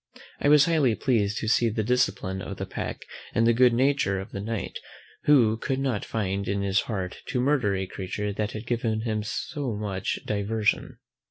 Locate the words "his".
6.63-6.81